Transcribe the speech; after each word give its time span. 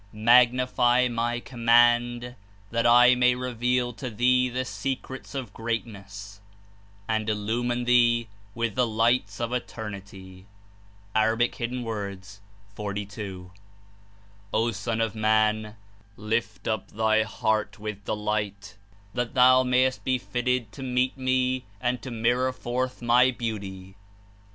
Magnify 0.13 1.09
my 1.09 1.39
Command, 1.39 2.33
that 2.71 2.87
I 2.87 3.13
may 3.13 3.35
reveal 3.35 3.93
to 3.93 4.09
thee 4.09 4.49
the 4.49 4.65
secrets 4.65 5.35
of 5.35 5.53
Greatness 5.53 6.41
and 7.07 7.29
il 7.29 7.35
lumine 7.37 7.85
thee 7.85 8.27
with 8.55 8.73
the 8.73 8.87
Lights 8.87 9.39
of 9.39 9.53
Eternity." 9.53 10.47
(A. 11.15 11.27
42.) 11.37 11.85
'^O 14.51 14.73
Son 14.73 15.01
of 15.01 15.13
Man! 15.13 15.75
Lift 16.17 16.67
up 16.67 16.87
thy 16.89 17.21
heart 17.21 17.77
with 17.77 18.03
delight, 18.05 18.77
that 19.13 19.35
thou 19.35 19.61
mayest 19.61 20.03
be 20.03 20.17
fitted 20.17 20.71
to 20.71 20.81
meet 20.81 21.15
Me 21.15 21.63
and 21.79 22.01
to 22.01 22.09
mirror 22.09 22.51
forth 22.51 23.03
my 23.03 23.29
Beauty." 23.29 23.89
(A. 23.91 23.95